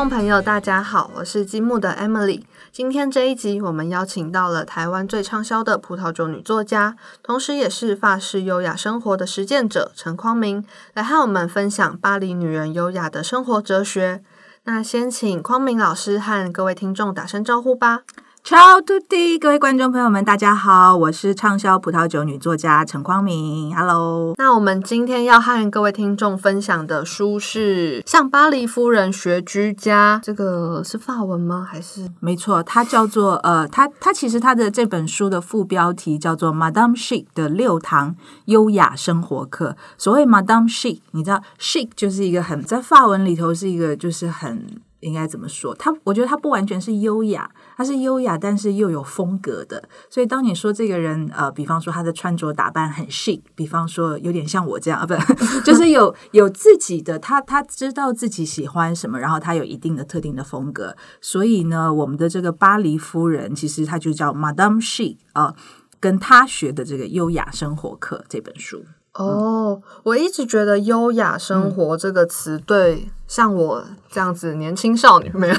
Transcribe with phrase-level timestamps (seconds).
[0.00, 2.42] 众朋友，大家好，我是积木的 Emily。
[2.72, 14.22] 今天这一集，我们邀请到了台湾最畅销的葡萄酒女作家，同时也是法式优雅生活的实践者陈匡明，来和我们分享巴黎女人优雅的生活哲学。
[14.64, 18.00] 那先请匡明老师和各位听众打声招呼吧。
[18.50, 23.72] Ciao tutti，各位观众朋友们，大家好，我是畅销葡萄酒女作家陈匡明。
[23.72, 31.64] Hello，那我们今天要和各位听众分享的书是《向巴黎夫人学居家》，这个是法文吗？
[31.70, 32.10] 还是？
[32.18, 39.76] 没错，它叫做呃，它它其实它的这本书的副标题叫做《Madame Chic 的六堂优雅生活课》。
[39.96, 44.82] 所谓 Madame Chic，你知道 Chic 就是一个很在法文里头是一个就是很。
[45.00, 45.74] 应该怎么说？
[45.74, 49.82] 他，我觉得他不完全是优雅，他是优雅，但是又有风格的。
[50.08, 55.14] 所以当你说这个人，呃，比方说他的穿着打扮很 chic，比方说有点像我这样啊，不，
[55.64, 60.96] 就是有有自己的，他他知道自己喜欢什么，然后他有一定的特定的风格。
[61.20, 65.54] 所以呢，我们的这个巴黎夫人，其实他就叫 Madame Chic 啊，
[65.98, 68.84] 跟他学的这个优雅生活课这本书。
[69.14, 73.08] 哦，我一直觉得“优雅生活”这个词对。
[73.30, 75.54] 像我这样子年轻少女没有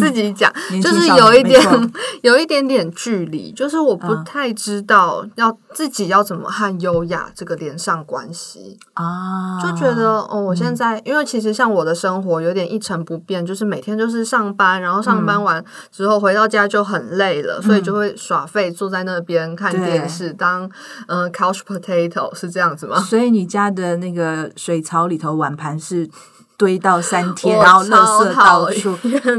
[0.00, 1.62] 自己讲，就是有一点
[2.22, 8.76] 有一点点距离，就是我不太知道要自己要怎么和优雅这个连上关系。
[8.94, 20.68] 啊，就觉得哦，我现在因为其实像我的生活有点一成不变，就是每天就是上班，然后上班完之后回到家就很累了，所以就会耍废坐在那边看电视，当
[21.06, 22.98] 嗯 couch potato 是这样子吗？
[22.98, 26.10] 所以你家的那个水槽里头碗盘是。
[26.56, 28.96] 堆到三天，然后垃圾到处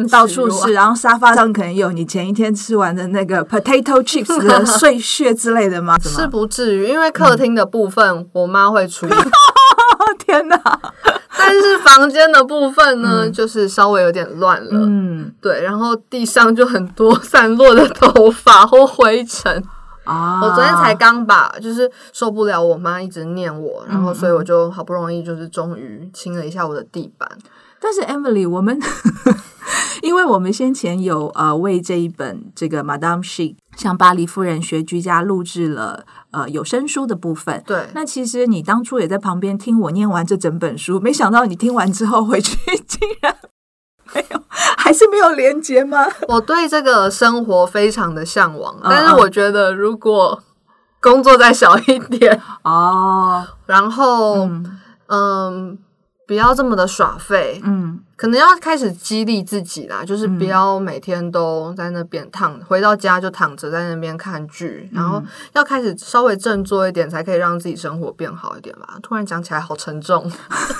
[0.09, 5.97] 到处是，然后沙发上可能有你前一天吃完的那个 potato chips 的 碎屑之类的 吗？
[5.99, 9.15] 是不至于，因为客厅的部分我妈会处理。
[10.25, 10.57] 天哪！
[11.37, 14.69] 但是房间的部分呢，就是稍微有点乱了。
[14.71, 19.63] 嗯，对，然后地上就很多散落的头发或灰尘。
[20.05, 20.39] 啊！
[20.41, 27.29] 我昨天才刚把，就是受不了我妈一直念我，然后所以我就好不容易就是终于清了一下我的地板。
[27.79, 28.79] 但是 Emily，我们
[30.01, 37.61] 因为我们先前有呃为这一本这个 Madame She 向巴黎夫人学居家录制了呃有声书的部分。
[37.65, 43.35] 对，那其实你当初也在旁边听我念完这整本书，没想到你听完之后回去 竟然。
[44.85, 46.05] 还是没有连接吗？
[46.29, 50.39] 我对这个生活非常的向往，但是我觉得如果
[51.01, 54.47] 工作再小一点哦，然后
[55.07, 55.75] 嗯。
[56.27, 65.21] 不要这么的耍废，嗯，可能要开始激励自己啦，就是不要每天都在那边躺，回到家就躺着在那边看剧，然后
[65.53, 68.97] 要开始稍微振作一点，才可以让自己生活变好一点吧。
[69.03, 70.31] 突然讲起来好沉重，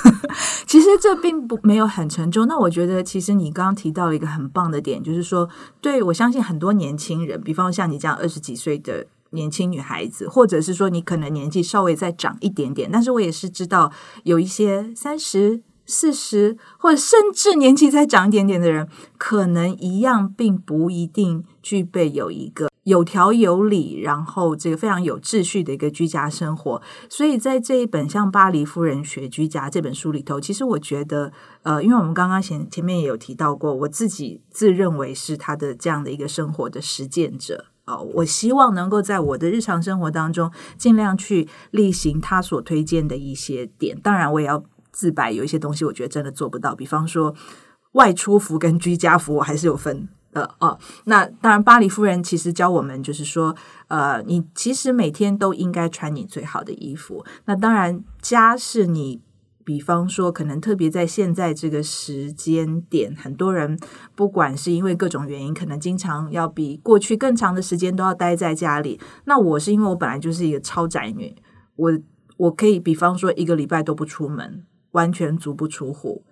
[0.66, 2.48] 其实这并不没有很沉重。
[2.48, 5.48] 那我觉得，其实你刚刚提到了一个很棒的点，就是说，
[5.80, 9.06] 对我相信很多年轻人，比方像你这样二十几岁的。
[9.36, 13.92] 年轻女孩子，或者是说你可能年纪稍微再长一点点，但是我也是知道
[14.24, 26.82] 有一些三十四十，或者甚至年纪再长一点点的人，可能一样并不一定具备有一个有条有理，然后这个非常有秩序的一个居家生活。
[27.08, 31.32] 所以在这一本像《巴黎夫人学居家》这本书里头，其实我觉得，
[31.62, 37.66] 呃，因为我们刚刚前前面也有提到过，我自己自认为是他的这样的一个生活的实践者。
[37.86, 44.00] 哦，我希望能够在我的日常生活当中尽量去例行他所推荐的一些点。
[44.02, 46.74] 当然，我也要自白，有一些东西我觉得真的做不到。
[46.74, 47.36] 比方说，
[47.92, 50.80] 外出服跟居家服我还是有分的哦。
[51.04, 53.56] 那当然，巴黎夫人其实教我们就是说，
[53.88, 57.24] 呃，你其实每天都应该穿你最好的衣服。
[57.46, 59.22] 那当然，家是你。
[59.66, 63.78] 比方说，可能特别在现在这个时间点，很多人
[64.16, 69.00] 不管是因为各种原因，可能经常要比过去更长的时间都要待在家里。
[69.26, 71.36] 那我是因为我本来就是一个超宅女，
[71.78, 72.00] 我
[72.38, 76.24] 我可以比方说一个礼拜都不出门，完全足不出户。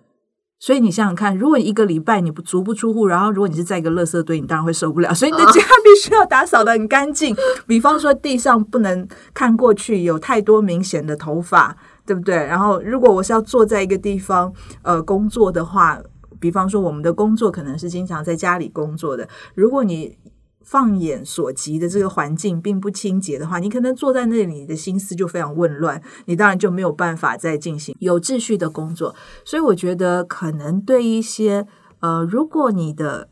[0.60, 5.14] 所以你想想看，如果一个礼拜你不足不出户，然后如果你是在一个垃圾堆，你当然会受不了。
[5.14, 7.36] 所以你的家必须要打扫的很干净。
[7.68, 11.76] 比方说，地上不能看过去有太多明显的头发。
[12.06, 12.36] 对不对？
[12.36, 16.02] 然后，如果我是要坐在一个地方呃工作的话，
[16.40, 19.28] 比方说我们的工作可能是经常在家里工作的。
[19.56, 20.18] 如果你
[20.62, 29.16] 放眼所及的这个环境并不清洁的话，你可能坐在那里，你的心思就非常混乱，你当然就没有办法再进行有秩序的工作。
[29.46, 31.66] 所以，我觉得可能对一些
[32.02, 33.30] 呃，如果你的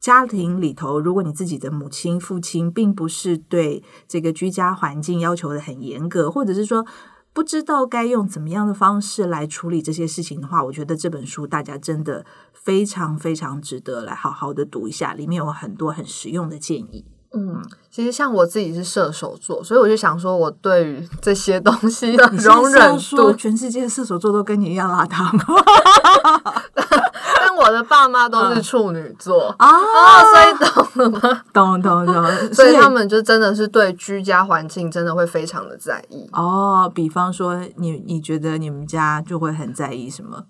[0.00, 6.84] 家庭里头，如果你自己的母亲、父亲并不是对这个居家环境要求的很严格，或者是说。
[7.32, 17.04] 不知道该用怎么样的方式来处理这些事情的话，我觉得这本书大家真的非常非常值得来好好的读一下，里面有很多很实用的建议。
[17.34, 25.42] 嗯，其实像我自己是射手座，所以我就想说，我对于这些东西的 容忍度，全世界射手座都跟你一样邋遢吗？
[27.72, 29.68] 但我的爸妈都是处女座啊，
[30.24, 31.42] 所以懂了吗？
[31.52, 36.90] 懂 懂懂， 所以他们就真的是对居家环境真的会非常的在意哦。
[36.94, 40.44] 比方说，你你觉得你们家就会很在意什么？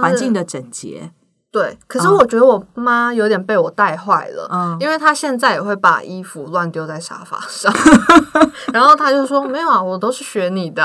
[0.00, 1.12] 环境的整洁。
[1.52, 7.72] 对，可是我觉得我妈有点被我带坏了，嗯，因为她现在也会把衣服乱丢在沙发上，
[8.74, 10.84] 然后她就说：“没有啊，我都是学你的。”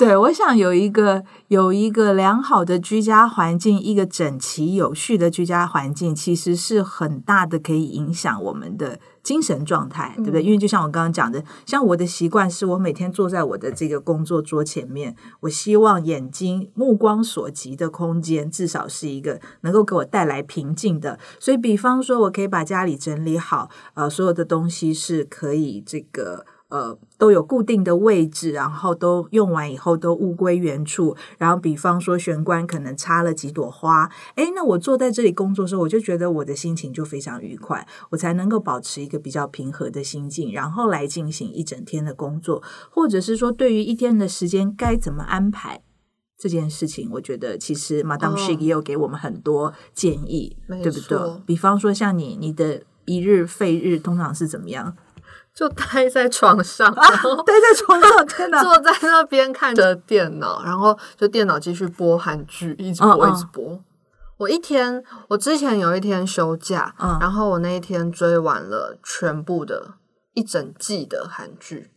[0.00, 10.42] 对，我想有一个有一个良好的居家环境，一个整齐有序的居家环境，其实是很大的可以影响我们的精神状态，对不对？
[10.42, 21.18] 因为就像我刚刚讲的，像我的习惯是我每天坐在我的这个工作桌前面，我希望眼睛目光所及的空间至少是一个能够给我带来平静的。
[21.38, 26.46] 所以，比方说，我可以把家里整理好，呃，所有的东西是可以这个。
[26.70, 31.16] 呃，都有固定的位置，然后都用完以后都物归原处。
[31.36, 45.82] 然后，比方说玄关可能插了几朵花，诶，那我坐在这里工作的时候，我就觉得我的心情就非常愉快，我才能够保持一个比较平和的心境，然后来进行一整天的工作，或者是说对于一天的时间该怎么安排
[46.38, 51.42] 这件事情，我觉得其实马当 s h 也有给我们很多建议，对不对？
[51.44, 54.96] 比方说像你，你的一日废日通常是怎么样？
[55.54, 58.62] 就待在床上，待在床上，天哪！
[58.62, 63.78] 坐在那边看着电脑，然后就电脑继续播韩剧，一直播，一直播。
[64.38, 69.94] 我一天，我之前有一天休假，然后我那一天追完了全部的
[70.32, 71.90] 一整季的韩剧，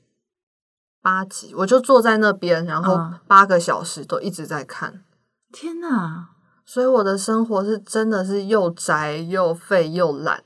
[1.02, 5.04] 八集，我就坐在那边，然后八个小时都一直在看。
[5.54, 6.30] 天哪！
[6.66, 10.44] 所以我的生活是真的是又宅又废又懒。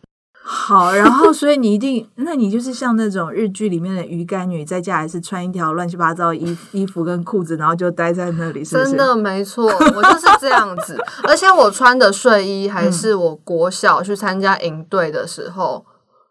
[0.50, 10.98] 好，然后所以你一定，那你就是像那种日剧里面的鱼干女，在家还是穿一条乱七八糟衣衣服跟裤子，然后就待在那里，是真的没错，我就是这样子。
[11.24, 15.86] 而且我穿的睡衣还是我国小去参加营队的时候，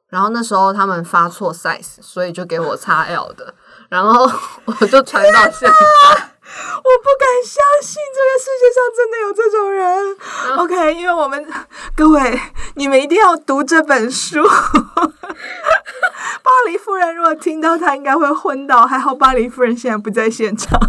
[0.09, 3.55] 然后那时候他们发错 size，所以就给我 x L 的，
[3.91, 4.27] 然后
[4.65, 6.36] 我就穿到现在。
[6.77, 10.17] 我不敢相信这个世界上真的有这种人。
[10.59, 11.47] OK，因为我们
[11.95, 12.41] 各位，
[12.75, 14.43] 你们一定要读这本书。
[16.43, 18.87] 巴黎夫人如果听到，她应该会昏倒。
[18.87, 20.81] 还好巴黎夫人现在不在现场。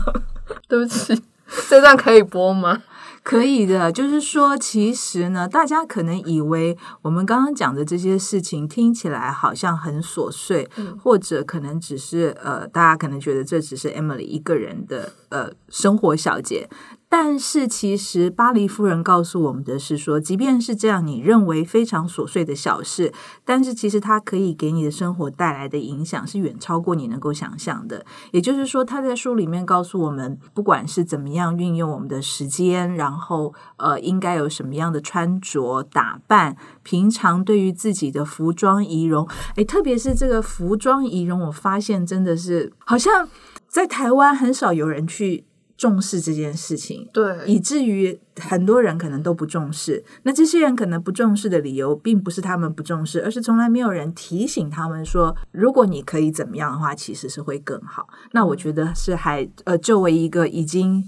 [0.67, 1.21] 对不起，
[1.69, 2.83] 这段可以播吗？
[3.27, 10.69] 可以的，就是说，其实呢，大家可能以为我们刚刚讲的这些事情听起来好像很琐碎，
[11.03, 16.69] 或者可能只是呃，大家可能觉得这只是 Emily 一个人的呃生活小节。
[17.09, 23.13] 但是，其实巴黎夫人告诉我们的是说，即便是这样，你认为非常琐碎的小事，
[23.45, 28.05] 但是其实它可以给你的生活带来的影响是远超过你能够想象的。
[28.31, 43.29] 也就是说，他在书里面告诉我们，不管是怎么样运用我们的时间，然后呃，应该有什么样的穿着打扮，平常对于自己的服装仪容，诶，特别是这个服装仪容，我发现真的是好像
[43.69, 45.46] 在台湾很少有人去。
[45.77, 50.03] 重视这件事情，对，以至于很多人可能都不重视。
[50.23, 58.07] 那这些人可能不重视的理由，并不是他们不重视，而是从来没有人提醒他们说，如果你可以怎么样的话，其实是会更好。
[58.31, 61.07] 那我觉得是还呃，作为一个已经。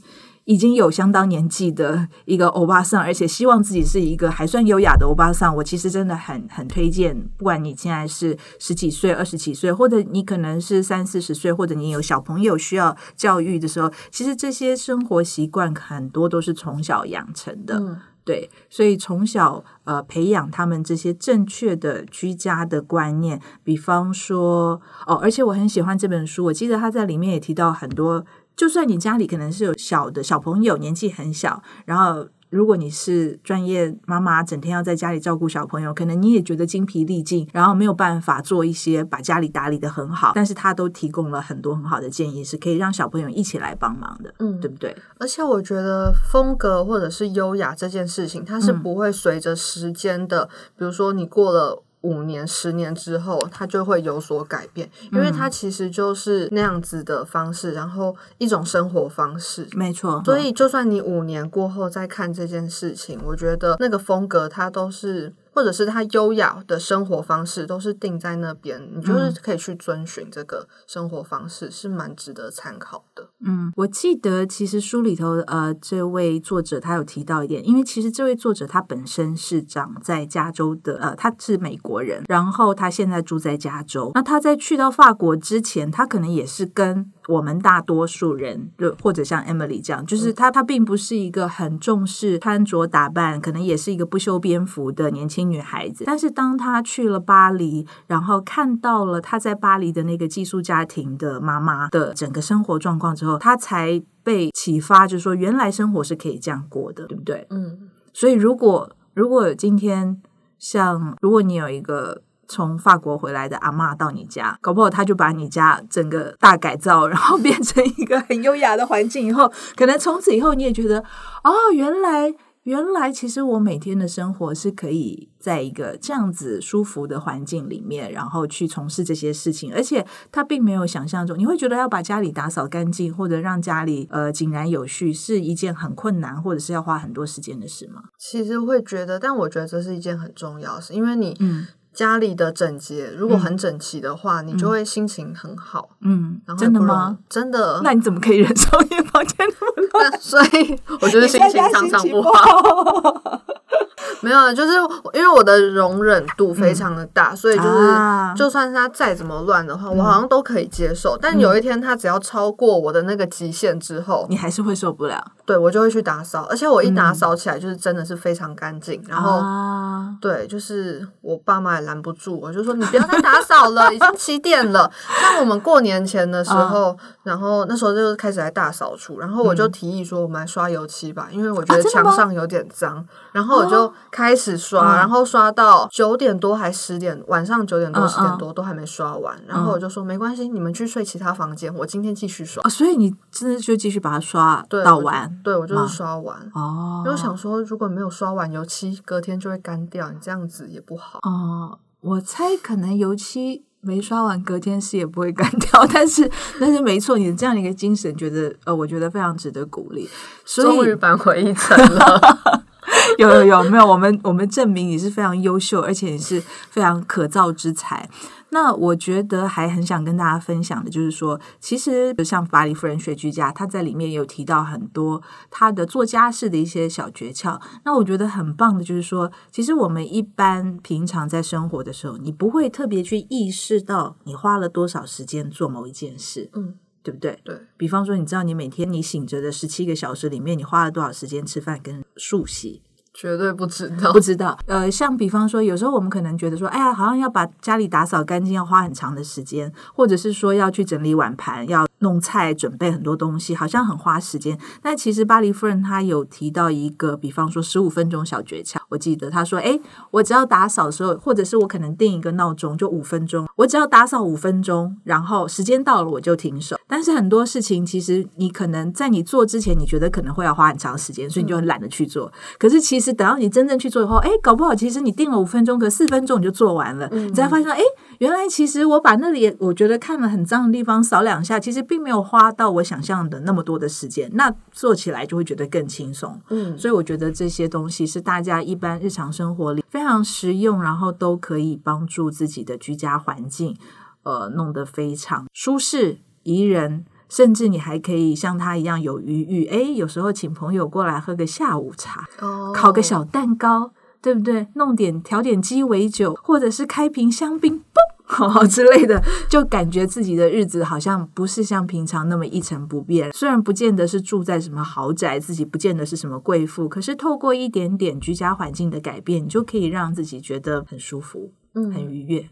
[0.50, 5.56] 已经有相当年纪的一个欧巴桑，而且希望自己是一个还算优雅的欧巴桑。
[5.56, 18.00] 我其实真的很很推荐，不管你现在是十几岁、二十几岁，或者你可能是三四十岁，或者你有小朋友需要教育的时候，其实这些生活习惯很多都是从小养成的。
[18.26, 28.26] 对，所以从小呃培养他们这些正确的居家的观念，比方说哦，而且我很喜欢这本书，我记得他在里面也提到很多。
[28.60, 40.34] 就算你家里可能是有小的小朋友，年纪很小，然后如果你是专业妈妈，整天要在家里照顾小朋友，可能你也觉得精疲力尽，然后没有办法做一些把家里打理的很好。
[40.36, 44.94] 但是他都提供了很多很好的建议，是可以让小朋友一起来帮忙的，嗯，对不对？
[45.20, 51.82] 而且我觉得风格或者是优雅这件事情，它是不会随着时间的，比如说你过了。
[52.02, 60.22] 五年、十年之后，它就会有所改变，因为它其实就是那样子的方式，然后一种生活方式，没错。
[60.24, 73.28] 所以，就算你五年过后再看这件事情，我觉得那个风格它都是或者是他优雅的生活方式，都是定在那边，你就是可以去遵循这个生活方式，是蛮值得参考的。
[73.46, 84.12] 嗯，我记得其实书里头，呃，这位作者他有提到一点，因为其实这位作者他本身是长在加州的，呃，他是美国人，然后他现在住在加州。
[84.14, 96.04] 那他在去到法国之前，他可能也是跟我们大多数人，就或者像 Emily 这样，就是她她并不是一个很重视穿着打扮，可能也是一个不修边幅的年轻女孩子。
[96.08, 107.46] 但是当她去了巴黎，然后看到了她在巴黎的那个寄宿家庭的妈妈的整个生活状况之后，她才被启发，就是说原来生活是可以这样过的，对不对？
[107.52, 110.20] 嗯，所以如果如果今天
[110.58, 121.00] 像如果你有一个从法国回来的阿妈到你家，搞不好他就把你家整个大改造， 然后变成一个很优雅的环境，以后可能从此以后你也觉得
[121.44, 122.34] 哦，原来。
[122.64, 138.04] 原来其实我每天的生活是可以在一个这样子舒服的环境里面，然后去从事这些事情，而且他并没有想象中，你会觉得要把家里打扫干净或者让家里呃井然有序是一件很困难或者是要花很多时间的事吗？
[138.20, 141.66] 其实会觉得，但我觉得这是一件很重要的事，因为你嗯
[142.00, 145.90] 家里的整洁如果很整齐的话，你就会心情很好。
[146.00, 147.18] 嗯，然后真的吗？？
[147.28, 147.82] 真的。
[147.84, 150.10] 那你怎么可以忍受你的房间那么乱？
[150.10, 153.42] 那 所以我觉得心情常常不好。
[153.80, 153.86] 好。
[154.22, 154.74] 没有啊，就是
[155.14, 161.18] 因为我的容忍度非常的大，所以就是、啊就算是他再怎么乱的话，我好像都可以接受。
[161.18, 165.24] 但有一天他只要超过我的那个极限之后，你还是会受不了。
[165.46, 169.40] 对我就会去打扫，而且我一打扫起来就是真的是非常干净，然后。
[169.40, 174.92] 啊，对，就是我爸妈也拦不住我，就说你不要再打扫了，已经七点了。
[175.22, 183.06] 像我们过年前的时候，然后那时候就开始来大扫除，然后我就提议说我们来刷油漆吧，因为我觉得墙上有点脏。
[183.32, 189.40] 然后我就开始刷，嗯然后刷到九点多还十点，晚上九点多嗯十点嗯多都还没刷完。
[189.48, 192.70] 然后我就说没关系，你们去睡其他房间，我今天继续刷哦，。
[192.70, 196.38] 所以你真的就继续把它刷到完对我就是刷完。
[196.54, 197.02] 哦。
[197.06, 201.20] 因为我想说，如果没有刷完油漆，隔天就会干掉，你这样子也不好。
[201.24, 210.10] 哦，我猜可能油漆没刷完，隔天是也不会干掉，但是 但是没错，你的这样的一个精神，觉得呃，我觉得非常值得鼓励。
[210.46, 212.64] 所以终于扳回一城了。
[213.18, 213.86] 有有有没有？
[213.86, 218.10] 我们我们证明你是非常优秀，而且你是非常可造之才。
[218.52, 227.62] 那我觉得还很想跟大家分享的，就是说，其实像法里夫人学居家，他在里面也有提到很多他的做家事的一些小诀窍。
[227.86, 236.74] 那我觉得很棒的，就是说，其实我们一般平常在生活的时候，你不会特别去意识到你花了多少时间做某一件事，嗯，
[237.04, 237.40] 对不对？
[237.44, 242.82] 对，比方说，你知道你每天你醒着的十七个小时里面，你花了多少时间吃饭跟漱洗？
[243.20, 244.20] 绝对不知道 不。
[244.20, 244.58] 知道。
[244.66, 254.58] 呃，像比方说，有时候我们可能觉得说，哎呀，好像要把家里打扫干净要花很长的时间，或者是说要去整理碗盘、要弄菜、准备很多东西，好像很花时间。
[254.82, 258.78] 但其实巴黎夫人她有提到一个，比方说十五分钟小诀窍。
[258.90, 259.80] 我记得她说，哎，
[260.12, 266.76] 我只要打扫的时候，或者是我可能定一个闹钟，就五分钟，我只要打扫五分钟，然后时间到了我就停手。
[266.88, 272.32] 但是很多事情，其实你可能在你做之前，你觉得可能会要花很长时间，所以你就很懒得去做。
[272.58, 277.82] 可是其实等到你真正去做以后，哎，搞不好其实你定了五分钟，可四分钟你就做完了，你才发现说，哎，
[278.18, 286.40] 原来其实我把那里我觉得看了很脏的地方扫两下，其实并没有花到我想象的那么多的时间，那做起来就会觉得更轻松。
[286.50, 293.76] 嗯，所以我觉得这些东西是大家一般日常生活里非常实用，然后都可以帮助自己的居家环境，
[294.22, 297.06] 呃，弄得非常舒适宜人。
[297.28, 304.66] 甚至你还可以像他一样有余裕，诶，有时候请朋友过来喝个下午茶，哦烤个小蛋糕，对不对？
[304.74, 308.00] 弄点调点鸡尾酒，或者是开瓶香槟，嘣，
[308.70, 313.32] 之类的，就感觉自己的日子好像不是像平常那么一成不变。
[313.34, 322.48] 虽然不见得是住在什么豪宅，自己不见得是什么贵妇，可是透过一点点居家环境的改变，你就可以让自己觉得很舒服、嗯很愉悦。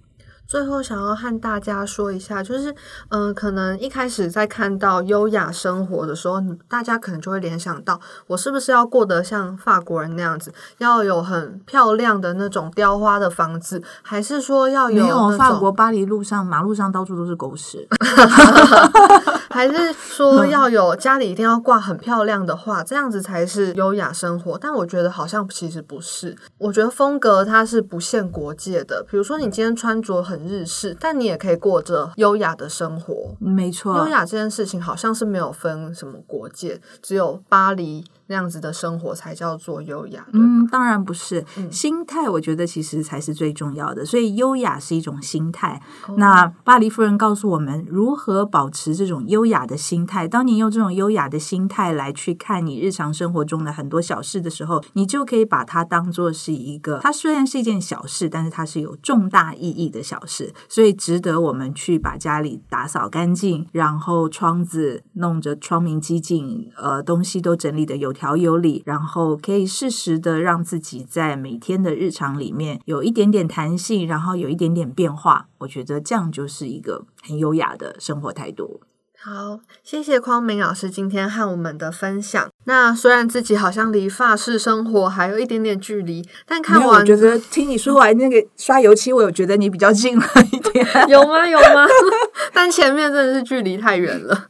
[0.48, 2.72] 最后想要和大家说一下，就是
[3.10, 17.88] 嗯、呃可能一开始在看到优雅生活的时候，大家可能就会联想到，我是不是要过得像法国人那样子，要有很漂亮的那种雕花的房子，还是说要有没有，法国巴黎路上马路上到处都是狗屎。
[19.58, 24.56] 还是说要有家里一定要挂很漂亮的画，这样子才是优雅生活？
[24.56, 26.38] 但我觉得好像其实不是。
[26.60, 29.04] 我觉得风格它是不限国界的。
[29.10, 33.36] 比如说你今天穿着很日式，但你也可以过着优雅的生活。
[33.40, 40.26] 没错，优雅这件事情好像是没有分什么国界，只有巴黎那样子的生活才叫做优雅。
[40.34, 44.06] 嗯，当然不是，心态我觉得其实才是最重要的。
[44.06, 45.82] 所以优雅是一种心态。
[46.18, 50.28] 那巴黎夫人告诉我们如何保持这种优雅的心态。
[50.28, 75.48] 当你用这种优雅的心态来去看你日常生活中的很多小事的时候，你就可以把它当做是一个，它虽然是一件小事，但是它是有重大意义的小事，所以值得我们去把家里打扫干净，然后窗子弄着窗明几净，呃，东西都整理的有条有理，然后可以适时的让自己在每天的日常里面有一点点弹性，然后有一点点变化。
[75.60, 78.82] 我觉得这样就是一个很优雅的生活态度。
[79.20, 82.50] 好，谢谢匡明老师今天和我们的分享。
[82.66, 90.86] 那虽然自己好像离法式生活还有一点点距离，但看完我觉得听你说完那个刷油漆，我有觉得你比较近了一点。
[91.10, 91.48] 有吗？
[91.48, 91.88] 有吗？
[92.54, 94.48] 但前面真的是距离太远了。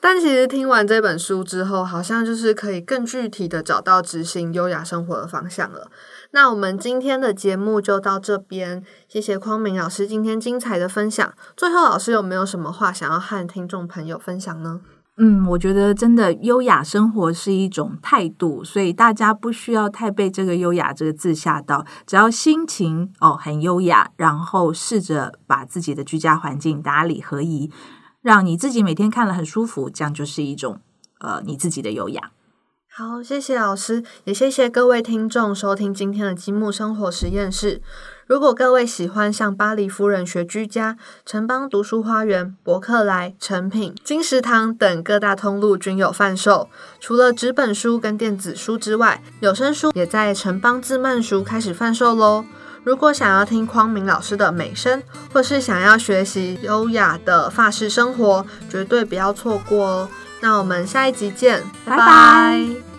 [0.00, 5.88] 但其实听完这本书之后，好像就是可以更具体的找到执行优雅生活的方向了。
[6.32, 11.32] 那我们今天的节目就到这边，谢谢匡明老师今天精彩的分享。
[11.56, 14.80] 最后，老师有没有什么话想要和听众朋友分享呢？
[15.18, 27.70] 嗯，我觉得真的优雅生活是一种态度，所以大家不需要太被这个优雅这个字吓到，只要心情哦很优雅，然后试着把自己的居家环境打理合宜，
[28.22, 30.80] 让你自己每天看了很舒服，这样就是一种
[31.20, 32.32] 呃你自己的优雅。
[32.88, 37.82] 好，谢谢老师，也谢谢各位听众收听今天的积木生活实验室。
[38.26, 46.68] 如果各位喜欢向巴黎夫人学居家、城邦读书花园、博客来、成品、金石堂等各大通路均有贩售。
[47.00, 52.44] 除了纸本书跟电子书之外，有声书也在城邦自慢书开始贩售喽。
[52.84, 55.02] 如果想要听匡明老师的美声，
[55.32, 60.08] 或是想要学习优雅的法式生活，绝对不要错过哦。
[60.40, 62.91] 那我们下一集见，拜拜。